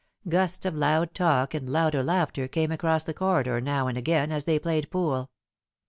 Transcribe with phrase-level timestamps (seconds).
[0.27, 4.45] Gusts of loud talk and louder laughter came across the corridor now and again as
[4.45, 5.29] they played pool.